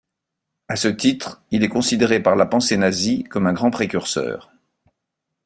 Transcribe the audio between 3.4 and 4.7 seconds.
un grand précurseur.